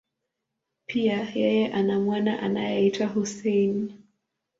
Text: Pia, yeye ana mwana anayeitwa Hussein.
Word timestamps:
Pia, 0.85 1.31
yeye 1.35 1.67
ana 1.73 1.99
mwana 1.99 2.39
anayeitwa 2.39 3.07
Hussein. 3.07 3.93